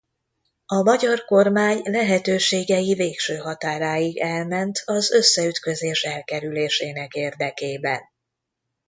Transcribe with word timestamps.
A 0.65 0.81
magyar 0.81 1.25
kormány 1.25 1.81
lehetőségei 1.83 2.93
végső 2.93 3.35
határáig 3.37 4.17
elment 4.17 4.81
az 4.85 5.11
összeütközés 5.11 6.03
elkerülésének 6.03 7.13
érdekében. 7.13 8.01